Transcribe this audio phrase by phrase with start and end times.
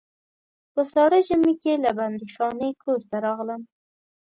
[0.73, 3.61] په ساړه ژمي کې له بندیخانې کور ته راغلم.